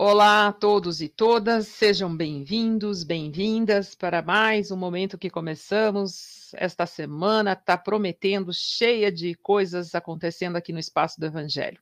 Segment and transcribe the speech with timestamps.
[0.00, 6.54] Olá a todos e todas, sejam bem-vindos, bem-vindas para mais um momento que começamos.
[6.54, 11.80] Esta semana está prometendo cheia de coisas acontecendo aqui no Espaço do Evangelho.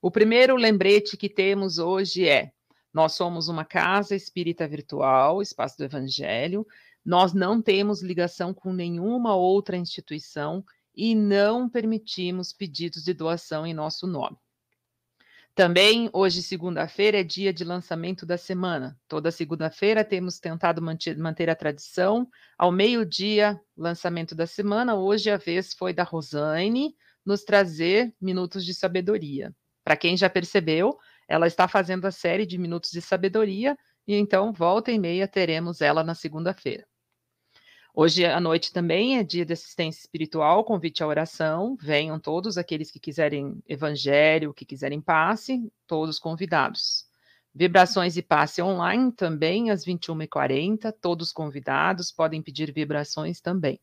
[0.00, 2.50] O primeiro lembrete que temos hoje é:
[2.90, 6.66] nós somos uma casa espírita virtual, Espaço do Evangelho,
[7.04, 10.64] nós não temos ligação com nenhuma outra instituição
[10.96, 14.38] e não permitimos pedidos de doação em nosso nome.
[15.54, 18.98] Também, hoje, segunda-feira, é dia de lançamento da semana.
[19.06, 22.28] Toda segunda-feira temos tentado manter, a tradição.
[22.58, 24.96] Ao meio-dia, lançamento da semana.
[24.96, 29.54] Hoje a vez foi da Rosane nos trazer minutos de sabedoria.
[29.84, 30.98] Para quem já percebeu,
[31.28, 35.80] ela está fazendo a série de minutos de sabedoria, e então, volta e meia, teremos
[35.80, 36.84] ela na segunda-feira.
[37.96, 41.76] Hoje à noite também é dia de assistência espiritual, convite à oração.
[41.80, 47.06] Venham todos aqueles que quiserem evangelho, que quiserem passe, todos convidados.
[47.54, 53.78] Vibrações e passe online também às 21h40, todos convidados, podem pedir vibrações também.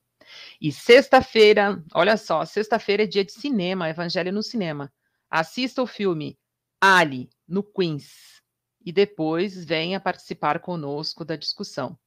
[0.60, 4.92] E sexta-feira, olha só, sexta-feira é dia de cinema, evangelho no cinema.
[5.30, 6.38] Assista o filme
[6.82, 8.42] Ali, no Queens,
[8.86, 11.98] e depois venha participar conosco da discussão.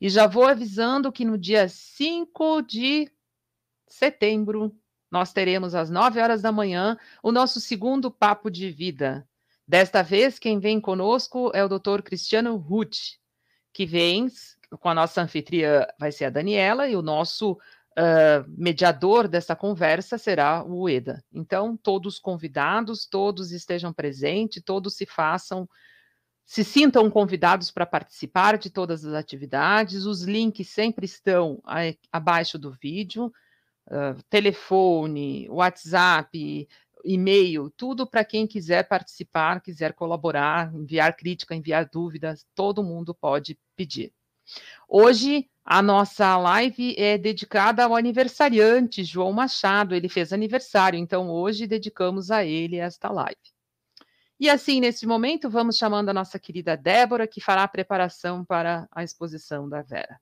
[0.00, 3.10] E já vou avisando que no dia 5 de
[3.86, 4.74] setembro,
[5.10, 9.28] nós teremos às 9 horas da manhã o nosso segundo papo de vida.
[9.66, 12.02] Desta vez, quem vem conosco é o Dr.
[12.02, 13.18] Cristiano Ruth,
[13.72, 14.28] que vem
[14.80, 20.16] com a nossa anfitriã, vai ser a Daniela, e o nosso uh, mediador dessa conversa
[20.16, 21.22] será o Eda.
[21.32, 25.68] Então, todos convidados, todos estejam presentes, todos se façam
[26.50, 30.04] se sintam convidados para participar de todas as atividades.
[30.04, 31.62] Os links sempre estão
[32.10, 33.32] abaixo do vídeo.
[33.86, 36.68] Uh, telefone, WhatsApp,
[37.04, 43.56] e-mail, tudo para quem quiser participar, quiser colaborar, enviar crítica, enviar dúvidas, todo mundo pode
[43.76, 44.12] pedir.
[44.88, 51.68] Hoje a nossa live é dedicada ao aniversariante João Machado, ele fez aniversário, então hoje
[51.68, 53.38] dedicamos a ele esta live.
[54.40, 58.88] E assim, nesse momento, vamos chamando a nossa querida Débora, que fará a preparação para
[58.90, 60.18] a exposição da Vera.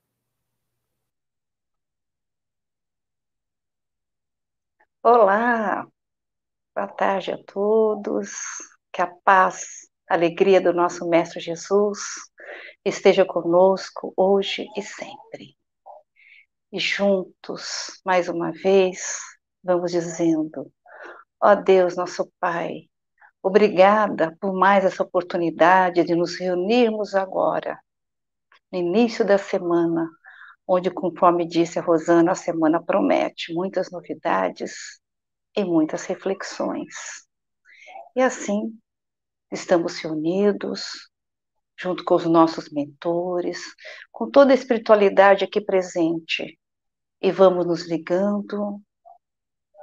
[5.01, 5.87] Olá,
[6.75, 8.33] boa tarde a todos,
[8.93, 12.01] que a paz, a alegria do nosso Mestre Jesus
[12.85, 15.57] esteja conosco hoje e sempre.
[16.73, 19.21] E juntos, mais uma vez,
[19.63, 20.73] vamos dizendo:
[21.41, 22.88] ó Deus, nosso Pai,
[23.43, 27.79] Obrigada por mais essa oportunidade de nos reunirmos agora,
[28.71, 30.09] no início da semana,
[30.67, 35.01] onde, conforme disse a Rosana, a semana promete muitas novidades
[35.57, 36.95] e muitas reflexões.
[38.15, 38.77] E assim,
[39.53, 41.09] estamos reunidos,
[41.79, 43.63] junto com os nossos mentores,
[44.11, 46.59] com toda a espiritualidade aqui presente,
[47.21, 48.83] e vamos nos ligando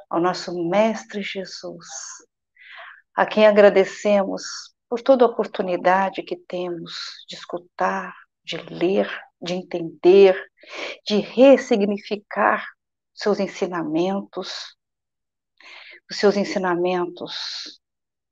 [0.09, 1.87] ao nosso Mestre Jesus
[3.15, 4.43] a quem agradecemos
[4.89, 6.93] por toda a oportunidade que temos
[7.27, 9.09] de escutar, de ler,
[9.41, 10.35] de entender,
[11.07, 12.65] de ressignificar
[13.13, 14.75] seus ensinamentos,
[16.09, 17.81] os seus ensinamentos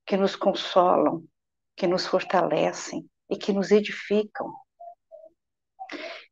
[0.06, 1.26] que nos consolam,
[1.76, 4.54] que nos fortalecem e que nos edificam.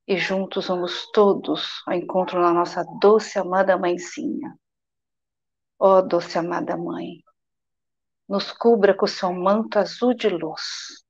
[0.06, 4.56] E juntos vamos todos ao encontro da nossa doce amada mãezinha.
[5.80, 7.24] Ó oh, doce amada mãe,
[8.32, 11.04] nos cubra com o seu manto azul de luz,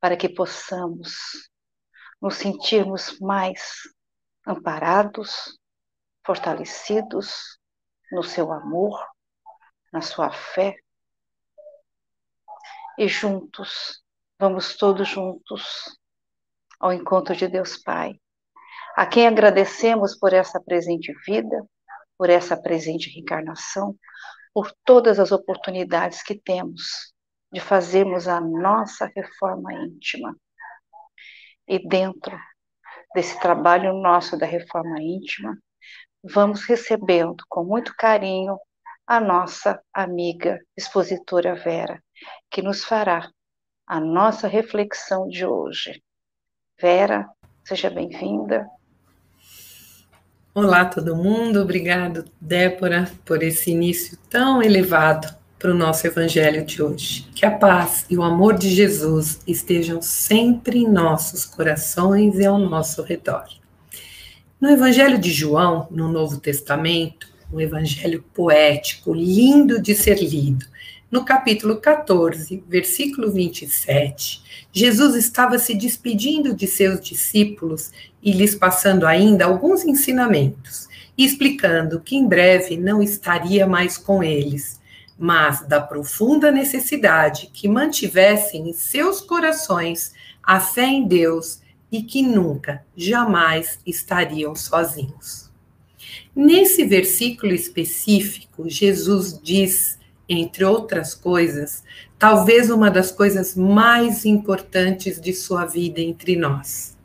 [0.00, 1.14] para que possamos
[2.20, 3.60] nos sentirmos mais
[4.44, 5.56] amparados,
[6.26, 7.60] fortalecidos
[8.10, 9.00] no seu amor,
[9.92, 10.74] na sua fé.
[12.98, 14.02] E juntos,
[14.36, 15.96] vamos todos juntos
[16.80, 18.20] ao encontro de Deus Pai,
[18.96, 21.64] a quem agradecemos por essa presente vida,
[22.18, 23.96] por essa presente reencarnação,
[24.54, 27.12] por todas as oportunidades que temos
[27.52, 30.36] de fazermos a nossa reforma íntima.
[31.66, 32.36] E dentro
[33.14, 35.56] desse trabalho nosso da reforma íntima,
[36.22, 38.58] vamos recebendo com muito carinho
[39.06, 42.00] a nossa amiga expositora Vera,
[42.50, 43.28] que nos fará
[43.86, 46.00] a nossa reflexão de hoje.
[46.80, 47.28] Vera,
[47.64, 48.68] seja bem-vinda.
[50.52, 51.62] Olá, todo mundo.
[51.62, 57.28] Obrigado, Débora, por esse início tão elevado para o nosso evangelho de hoje.
[57.36, 62.58] Que a paz e o amor de Jesus estejam sempre em nossos corações e ao
[62.58, 63.44] nosso redor.
[64.60, 70.66] No evangelho de João, no Novo Testamento, um evangelho poético, lindo de ser lido,
[71.10, 77.90] no capítulo 14, versículo 27, Jesus estava se despedindo de seus discípulos
[78.22, 84.80] e lhes passando ainda alguns ensinamentos, explicando que em breve não estaria mais com eles,
[85.18, 91.60] mas da profunda necessidade que mantivessem em seus corações a fé em Deus
[91.90, 95.50] e que nunca, jamais estariam sozinhos.
[96.34, 99.98] Nesse versículo específico, Jesus diz
[100.32, 101.82] entre outras coisas,
[102.16, 106.96] talvez uma das coisas mais importantes de sua vida entre nós.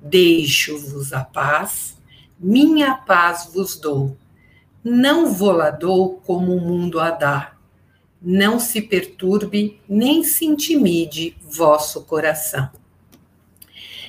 [0.00, 1.98] Deixo-vos a paz,
[2.38, 4.16] minha paz vos dou.
[4.82, 7.52] Não vou-la dou como o mundo a dá.
[8.22, 12.70] Não se perturbe, nem se intimide vosso coração.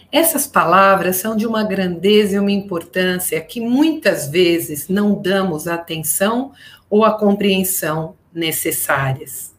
[0.09, 6.53] Essas palavras são de uma grandeza e uma importância que muitas vezes não damos atenção
[6.89, 9.51] ou a compreensão necessárias.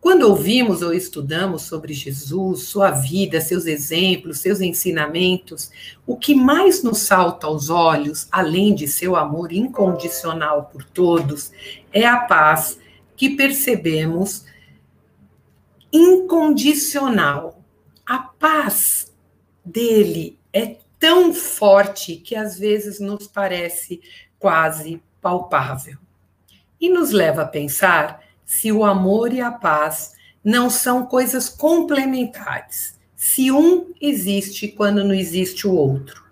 [0.00, 5.70] Quando ouvimos ou estudamos sobre Jesus, sua vida, seus exemplos, seus ensinamentos,
[6.06, 11.52] o que mais nos salta aos olhos, além de seu amor incondicional por todos,
[11.92, 12.78] é a paz
[13.14, 14.46] que percebemos
[15.92, 17.62] incondicional.
[18.06, 19.12] A paz
[19.62, 24.00] dele é tão forte que às vezes nos parece
[24.38, 25.98] quase palpável
[26.80, 32.98] e nos leva a pensar se o amor e a paz não são coisas complementares,
[33.14, 36.24] se um existe quando não existe o outro.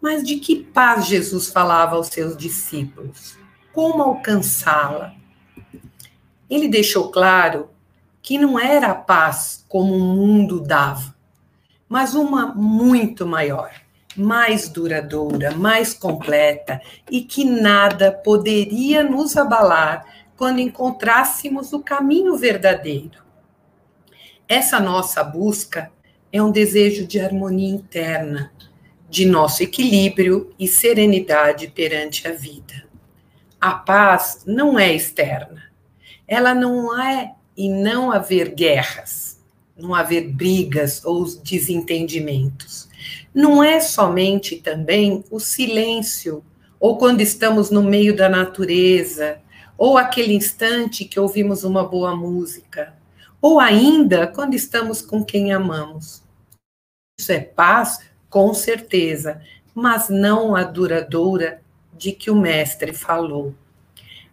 [0.00, 3.36] Mas de que paz Jesus falava aos seus discípulos?
[3.72, 5.14] Como alcançá-la?
[6.48, 7.70] Ele deixou claro
[8.22, 11.14] que não era a paz como o mundo dava,
[11.88, 13.83] mas uma muito maior
[14.16, 16.80] mais duradoura, mais completa
[17.10, 20.04] e que nada poderia nos abalar
[20.36, 23.22] quando encontrássemos o caminho verdadeiro.
[24.48, 25.90] Essa nossa busca
[26.32, 28.52] é um desejo de harmonia interna,
[29.08, 32.84] de nosso equilíbrio e serenidade perante a vida.
[33.60, 35.62] A paz não é externa.
[36.26, 39.40] Ela não é e não haver guerras,
[39.76, 42.88] não haver brigas ou desentendimentos
[43.34, 46.44] não é somente também o silêncio,
[46.78, 49.40] ou quando estamos no meio da natureza,
[49.76, 52.94] ou aquele instante que ouvimos uma boa música,
[53.42, 56.22] ou ainda quando estamos com quem amamos.
[57.18, 58.00] Isso é paz,
[58.30, 59.40] com certeza,
[59.74, 61.60] mas não a duradoura
[61.92, 63.54] de que o Mestre falou.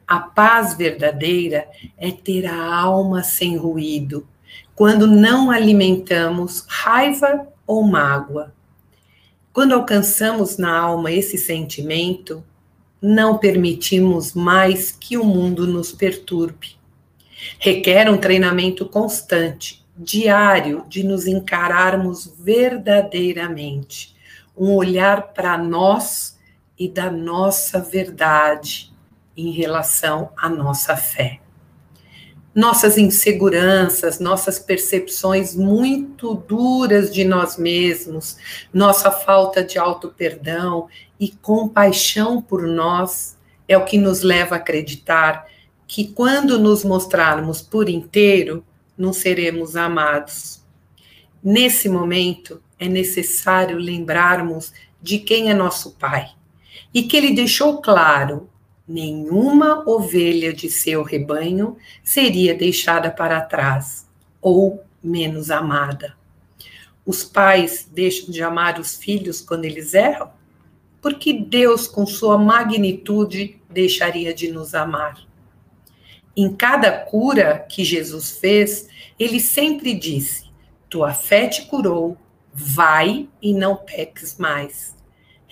[0.07, 1.67] A paz verdadeira
[1.97, 4.27] é ter a alma sem ruído,
[4.75, 8.53] quando não alimentamos raiva ou mágoa.
[9.53, 12.43] Quando alcançamos na alma esse sentimento,
[13.01, 16.77] não permitimos mais que o mundo nos perturbe.
[17.59, 24.15] Requer um treinamento constante, diário, de nos encararmos verdadeiramente,
[24.55, 26.39] um olhar para nós
[26.77, 28.93] e da nossa verdade
[29.35, 31.41] em relação à nossa fé
[32.53, 38.37] nossas inseguranças, nossas percepções muito duras de nós mesmos,
[38.73, 40.87] nossa falta de auto-perdão
[41.19, 43.37] e compaixão por nós
[43.67, 45.47] é o que nos leva a acreditar
[45.87, 48.65] que quando nos mostrarmos por inteiro,
[48.97, 50.61] não seremos amados.
[51.43, 56.29] Nesse momento, é necessário lembrarmos de quem é nosso Pai
[56.93, 58.49] e que ele deixou claro
[58.91, 64.07] nenhuma ovelha de seu rebanho seria deixada para trás
[64.41, 66.15] ou menos amada.
[67.05, 70.29] Os pais deixam de amar os filhos quando eles erram?
[71.01, 75.17] Porque Deus, com sua magnitude, deixaria de nos amar.
[76.35, 80.51] Em cada cura que Jesus fez, ele sempre disse:
[80.89, 82.17] Tua fé te curou,
[82.53, 85.00] vai e não peques mais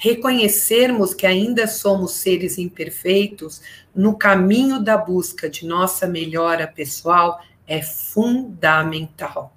[0.02, 3.62] reconhecermos que ainda somos seres imperfeitos
[3.94, 9.54] no caminho da busca de nossa melhora pessoal é fundamental.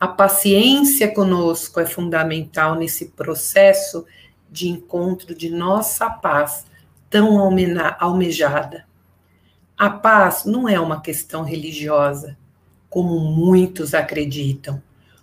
[0.00, 4.04] A paciência conosco é fundamental nesse processo
[4.50, 6.66] de encontro de nossa paz
[7.08, 7.38] tão
[8.00, 8.84] almejada.
[9.78, 12.36] A paz não é uma questão religiosa,
[12.90, 14.82] como muitos acreditam,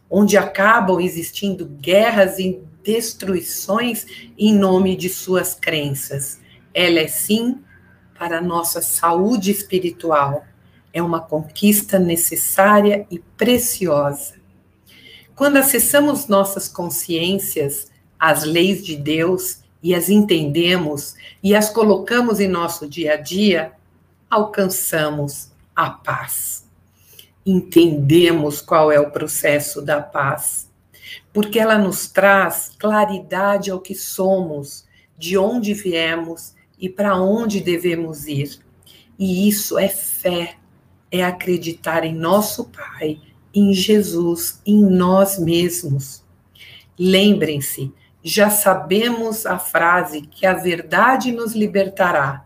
[0.09, 6.39] onde acabam existindo guerras e destruições em nome de suas crenças.
[6.73, 7.59] Ela é sim
[8.17, 10.43] para a nossa saúde espiritual.
[10.91, 14.33] É uma conquista necessária e preciosa.
[15.35, 22.47] Quando acessamos nossas consciências, as leis de Deus e as entendemos e as colocamos em
[22.47, 23.73] nosso dia a dia,
[24.29, 26.67] alcançamos a paz.
[27.45, 30.68] Entendemos qual é o processo da paz,
[31.33, 34.85] porque ela nos traz claridade ao que somos,
[35.17, 38.59] de onde viemos e para onde devemos ir.
[39.17, 40.55] E isso é fé,
[41.11, 43.19] é acreditar em nosso Pai,
[43.53, 46.23] em Jesus, em nós mesmos.
[46.97, 47.91] Lembrem-se,
[48.23, 52.45] já sabemos a frase que a verdade nos libertará,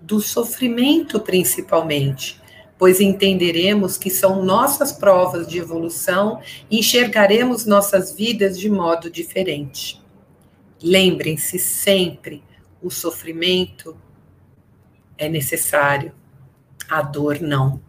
[0.00, 2.40] do sofrimento principalmente,
[2.84, 10.02] pois entenderemos que são nossas provas de evolução e enxergaremos nossas vidas de modo diferente.
[10.82, 12.44] Lembrem-se sempre,
[12.82, 13.96] o sofrimento
[15.16, 16.12] é necessário,
[16.86, 17.80] a dor não.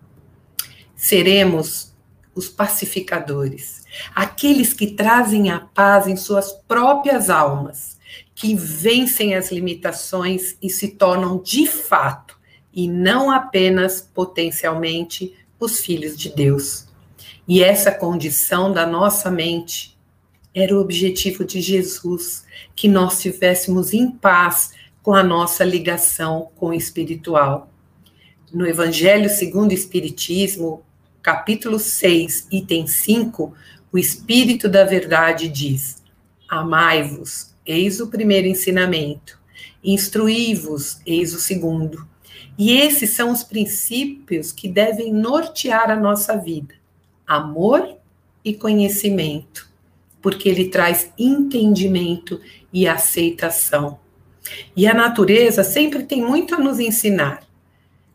[0.95, 1.93] Seremos
[2.33, 3.83] os pacificadores,
[4.15, 7.99] aqueles que trazem a paz em suas próprias almas,
[8.33, 12.24] que vencem as limitações e se tornam de fato,
[12.75, 16.85] e não apenas potencialmente, os filhos de Deus.
[17.47, 19.97] E essa condição da nossa mente
[20.53, 26.67] era o objetivo de Jesus, que nós estivéssemos em paz com a nossa ligação com
[26.67, 27.71] o espiritual.
[28.51, 30.83] No Evangelho segundo o Espiritismo,
[31.21, 33.53] capítulo 6, item 5,
[33.91, 36.03] o Espírito da Verdade diz:
[36.47, 39.39] Amai-vos, eis o primeiro ensinamento,
[39.83, 42.07] instruí-vos, eis o segundo.
[42.57, 46.75] E esses são os princípios que devem nortear a nossa vida:
[47.27, 47.97] amor
[48.43, 49.69] e conhecimento,
[50.21, 52.39] porque ele traz entendimento
[52.71, 53.99] e aceitação.
[54.75, 57.43] E a natureza sempre tem muito a nos ensinar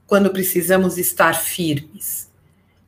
[0.06, 2.30] quando precisamos estar firmes.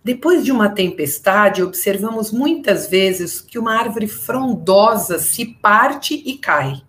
[0.05, 6.83] Depois de uma tempestade, observamos muitas vezes que uma árvore frondosa se parte e cai,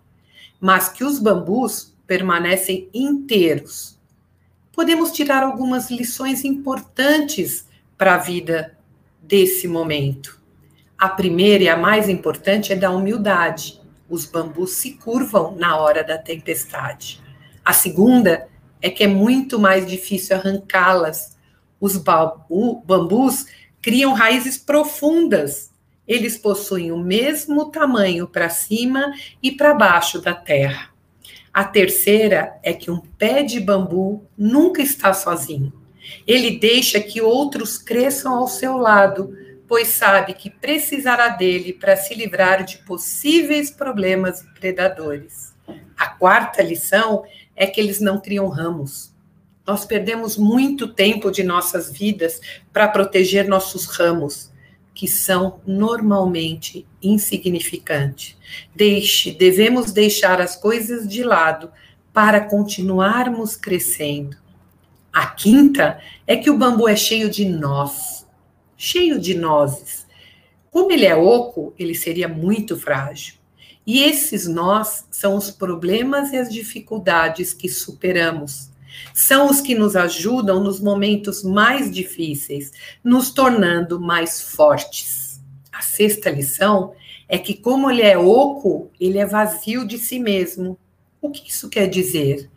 [0.60, 4.00] mas que os bambus permanecem inteiros.
[4.74, 7.66] Podemos tirar algumas lições importantes
[7.98, 8.78] para a vida
[9.22, 10.42] desse momento.
[10.98, 13.80] A primeira e a mais importante é da humildade.
[14.10, 17.22] Os bambus se curvam na hora da tempestade.
[17.64, 18.50] A segunda
[18.82, 21.34] é que é muito mais difícil arrancá-las
[21.84, 23.46] os bambus
[23.82, 25.70] criam raízes profundas.
[26.08, 29.12] Eles possuem o mesmo tamanho para cima
[29.42, 30.93] e para baixo da terra.
[31.54, 35.72] A terceira é que um pé de bambu nunca está sozinho.
[36.26, 42.16] Ele deixa que outros cresçam ao seu lado, pois sabe que precisará dele para se
[42.16, 45.54] livrar de possíveis problemas e predadores.
[45.96, 47.24] A quarta lição
[47.56, 49.14] é que eles não criam ramos.
[49.66, 52.42] Nós perdemos muito tempo de nossas vidas
[52.74, 54.52] para proteger nossos ramos,
[54.94, 58.38] que são normalmente insignificantes.
[58.76, 61.72] Deixe, devemos deixar as coisas de lado
[62.14, 64.38] para continuarmos crescendo.
[65.12, 68.28] A quinta é que o bambu é cheio de nós,
[68.78, 70.06] cheio de nozes.
[70.70, 73.36] Como ele é oco, ele seria muito frágil.
[73.86, 78.73] E esses nós são os problemas e as dificuldades que superamos
[79.14, 82.72] são os que nos ajudam nos momentos mais difíceis,
[83.04, 85.42] nos tornando mais fortes.
[85.72, 86.94] A sexta lição
[87.28, 90.78] é que, como ele é oco, ele é vazio de si mesmo.
[91.22, 92.50] O que isso quer dizer?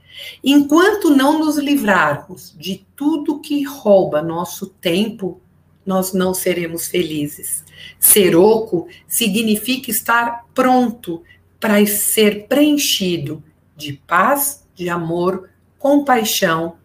[0.43, 5.41] Enquanto não nos livrarmos de tudo que rouba nosso tempo,
[5.85, 7.65] nós não seremos felizes.
[7.99, 11.23] Ser oco significa estar pronto
[11.61, 13.43] para ser preenchido
[13.77, 16.77] de paz, de amor, compaixão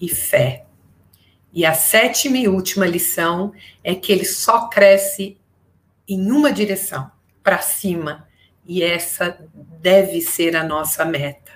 [0.00, 0.66] e fé.
[1.52, 5.36] E a sétima e última lição é que ele só cresce
[6.08, 7.10] em uma direção,
[7.42, 8.26] para cima,
[8.66, 9.38] e essa
[9.80, 11.52] deve ser a nossa meta.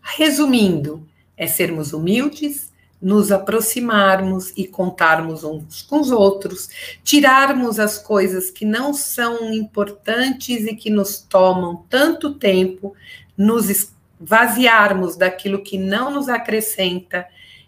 [0.00, 6.68] Resumindo, é sermos humildes, nos aproximarmos e contarmos uns com os outros,
[7.04, 12.94] tirarmos as coisas que não são importantes e que nos tomam tanto tempo,
[13.36, 17.26] nos vaziarmos daquilo que não nos acrescenta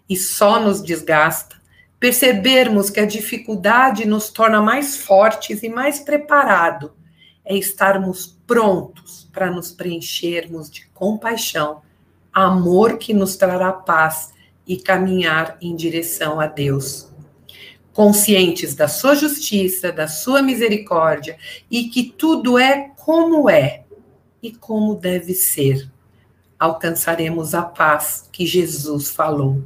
[0.09, 1.61] e só nos desgasta,
[1.99, 6.91] percebermos que a dificuldade nos torna mais fortes e mais preparados,
[7.45, 11.81] é estarmos prontos para nos preenchermos de compaixão,
[12.33, 14.33] amor que nos trará paz
[14.67, 17.11] e caminhar em direção a Deus.
[17.93, 21.37] Conscientes da sua justiça, da sua misericórdia
[21.69, 23.83] e que tudo é como é
[24.41, 25.90] e como deve ser
[26.61, 29.63] alcançaremos a paz que Jesus falou.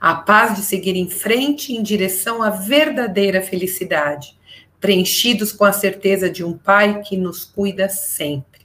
[0.00, 4.38] A paz de seguir em frente em direção à verdadeira felicidade,
[4.80, 8.60] preenchidos com a certeza de um Pai que nos cuida sempre.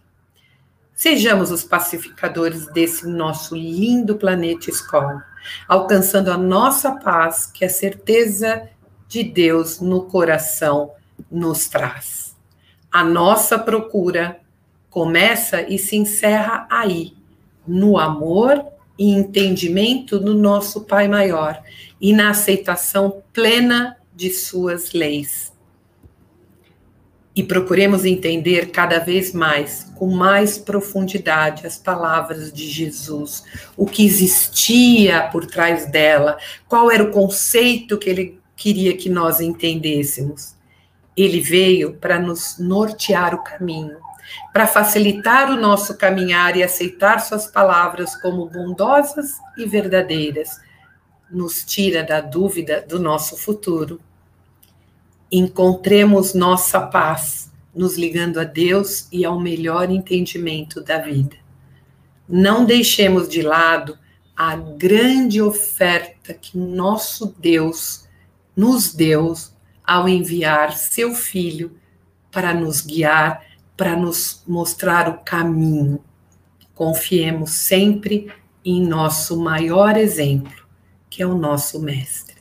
[0.94, 5.26] Sejamos os pacificadores desse nosso lindo planeta escola.
[5.68, 8.70] alcançando a nossa paz, que a certeza
[9.08, 10.92] de Deus no coração
[11.32, 12.36] nos traz.
[12.92, 14.40] A nossa procura
[14.90, 17.15] começa e se encerra aí,
[17.68, 18.64] no amor
[18.98, 21.62] e entendimento do nosso Pai Maior
[22.00, 25.54] e na aceitação plena de suas leis.
[27.36, 33.44] E procuremos entender cada vez mais, com mais profundidade, as palavras de Jesus,
[33.76, 39.42] o que existia por trás dela, qual era o conceito que ele queria que nós
[39.42, 40.56] entendêssemos.
[41.16, 43.98] Ele veio para nos nortear o caminho,
[44.52, 50.60] para facilitar o nosso caminhar e aceitar suas palavras como bondosas e verdadeiras,
[51.30, 54.00] nos tira da dúvida do nosso futuro.
[55.32, 61.36] Encontremos nossa paz, nos ligando a Deus e ao melhor entendimento da vida.
[62.28, 63.98] Não deixemos de lado
[64.36, 68.08] a grande oferta que nosso Deus
[68.56, 69.34] nos deu
[69.86, 71.78] ao enviar seu Filho
[72.32, 73.44] para nos guiar
[73.76, 76.04] para nos mostrar o caminho.
[76.74, 78.32] Confiemos sempre
[78.64, 80.66] em nosso maior exemplo,
[81.10, 82.36] que é o nosso Mestre.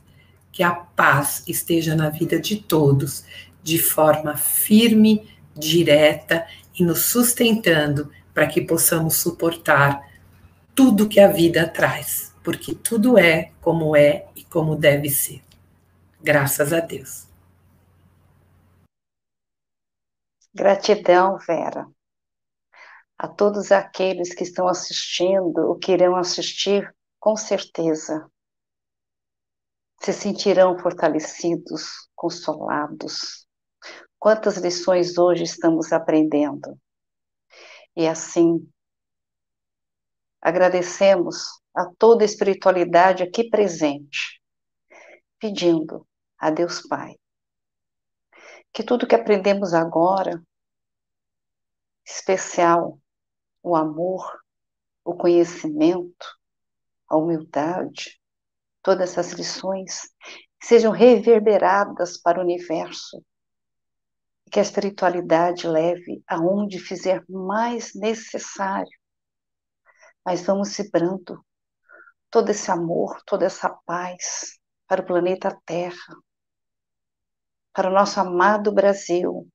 [0.50, 3.24] Que a paz esteja na vida de todos,
[3.62, 6.46] de forma firme, direta
[6.78, 10.00] e nos sustentando para que possamos suportar
[10.74, 15.40] tudo que a vida traz, porque tudo é como é e como deve ser.
[16.22, 17.23] Graças a Deus.
[20.54, 21.84] Gratidão, Vera.
[23.18, 28.30] A todos aqueles que estão assistindo ou que irão assistir, com certeza
[30.00, 33.48] se sentirão fortalecidos, consolados.
[34.16, 36.78] Quantas lições hoje estamos aprendendo.
[37.96, 38.70] E assim,
[40.40, 41.36] agradecemos
[41.74, 44.40] a toda a espiritualidade aqui presente,
[45.40, 46.06] pedindo
[46.38, 47.16] a Deus Pai
[48.74, 50.42] que tudo que aprendemos agora,
[52.04, 52.98] especial
[53.62, 54.28] o amor,
[55.04, 56.26] o conhecimento,
[57.08, 58.20] a humildade,
[58.82, 60.12] todas essas lições
[60.60, 63.24] sejam reverberadas para o universo
[64.44, 68.98] e que a espiritualidade leve aonde fizer mais necessário.
[70.24, 71.46] Mas vamos vibrando
[72.28, 74.58] todo esse amor, toda essa paz
[74.88, 76.16] para o planeta Terra,
[77.74, 79.50] para o nosso amado Brasil,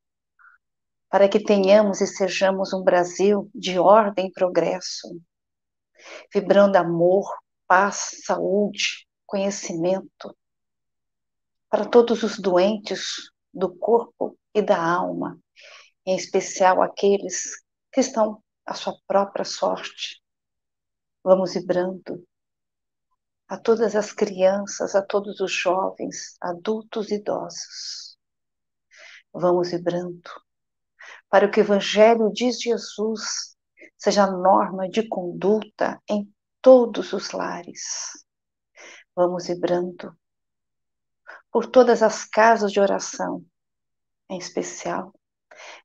[1.09, 5.07] para que tenhamos e sejamos um Brasil de ordem e progresso,
[6.31, 7.25] vibrando amor,
[7.65, 10.35] paz, saúde, conhecimento,
[11.69, 15.39] para todos os doentes do corpo e da alma,
[16.05, 20.21] em especial aqueles que estão à sua própria sorte.
[21.23, 22.27] Vamos vibrando
[23.47, 28.08] a todas as crianças, a todos os jovens, adultos e idosos
[29.33, 30.29] vamos vibrando,
[31.29, 33.55] para que o Evangelho de Jesus
[33.97, 38.25] seja norma de conduta em todos os lares.
[39.15, 40.17] Vamos vibrando
[41.51, 43.45] por todas as casas de oração,
[44.29, 45.13] em especial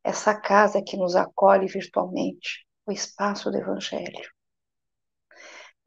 [0.03, 4.31] essa casa que nos acolhe virtualmente, o espaço do Evangelho.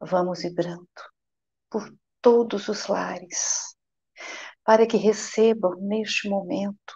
[0.00, 0.88] Vamos vibrando
[1.70, 1.90] por
[2.20, 3.76] todos os lares,
[4.64, 6.94] para que recebam neste momento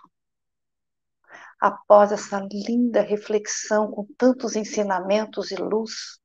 [1.63, 6.19] após essa linda reflexão com tantos ensinamentos e luz,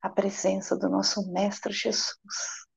[0.00, 2.68] a presença do nosso Mestre Jesus,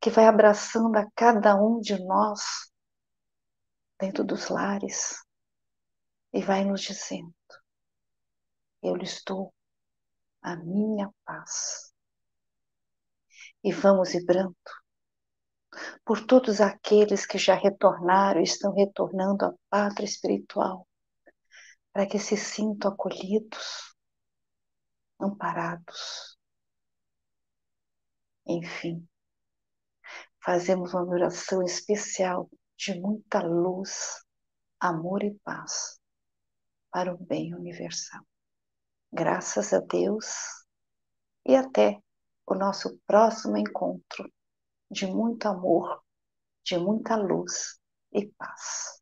[0.00, 2.40] que vai abraçando a cada um de nós
[3.96, 5.24] dentro dos lares
[6.32, 7.32] e vai nos dizendo:
[8.82, 9.54] Eu lhe estou
[10.42, 11.94] a minha paz.
[13.62, 14.56] E vamos vibrando
[16.04, 20.86] por todos aqueles que já retornaram e estão retornando à pátria espiritual,
[21.92, 23.94] para que se sintam acolhidos,
[25.20, 26.38] amparados.
[28.46, 29.06] Enfim,
[30.42, 34.24] fazemos uma oração especial de muita luz,
[34.80, 36.00] amor e paz
[36.90, 38.22] para o bem universal.
[39.12, 40.26] Graças a Deus
[41.46, 42.00] e até
[42.46, 44.32] o nosso próximo encontro
[44.90, 46.02] de muito amor,
[46.64, 47.80] de muita luz
[48.12, 48.99] e paz.